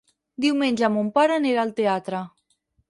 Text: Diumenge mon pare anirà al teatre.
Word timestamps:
Diumenge 0.45 0.89
mon 0.95 1.11
pare 1.19 1.39
anirà 1.43 1.69
al 1.69 1.77
teatre. 1.83 2.25